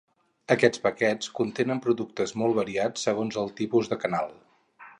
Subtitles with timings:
[0.53, 4.35] Aquests paquets contenen productes molt variats segons el tipus de canal.